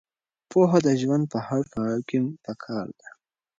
پوهه 0.49 0.79
د 0.85 0.87
ژوند 1.01 1.23
په 1.31 1.39
هر 1.47 1.61
پړاو 1.71 2.01
کې 2.07 2.17
پکار 2.45 2.87
ده. 2.99 3.07